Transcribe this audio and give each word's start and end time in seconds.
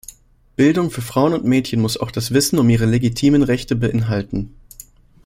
Bildung 0.55 0.89
für 0.89 1.03
Frauen 1.03 1.31
und 1.33 1.43
Mädchen 1.45 1.79
muss 1.79 1.95
auch 1.97 2.09
das 2.09 2.33
Wissen 2.33 2.57
um 2.57 2.67
ihre 2.71 2.87
legitimen 2.87 3.43
Rechte 3.43 3.75
beinhalten. 3.75 4.51